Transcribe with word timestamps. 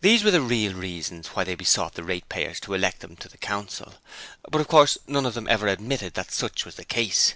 These 0.00 0.24
were 0.24 0.32
the 0.32 0.40
real 0.40 0.74
reasons 0.74 1.28
why 1.28 1.44
they 1.44 1.54
besought 1.54 1.94
the 1.94 2.02
ratepayers 2.02 2.58
to 2.58 2.74
elect 2.74 3.02
them 3.02 3.14
to 3.18 3.28
the 3.28 3.38
Council, 3.38 3.94
but 4.50 4.60
of 4.60 4.66
course 4.66 4.98
none 5.06 5.24
of 5.26 5.34
them 5.34 5.46
ever 5.46 5.68
admitted 5.68 6.14
that 6.14 6.32
such 6.32 6.64
was 6.64 6.74
the 6.74 6.84
case. 6.84 7.34